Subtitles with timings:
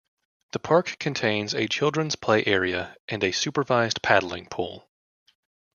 [0.53, 4.89] The park contains a children's play area and a supervised paddling pool.